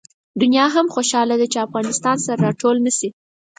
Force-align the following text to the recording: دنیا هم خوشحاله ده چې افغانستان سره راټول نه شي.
دنیا 0.41 0.65
هم 0.75 0.87
خوشحاله 0.95 1.35
ده 1.41 1.47
چې 1.53 1.63
افغانستان 1.67 2.17
سره 2.25 2.41
راټول 2.45 2.75
نه 2.85 2.91
شي. 2.97 3.09